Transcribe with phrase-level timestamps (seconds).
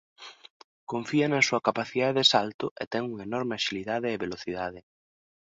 [0.91, 4.79] Confía na súa capacidade de salto e ten unha enorme axilidade e velocidade.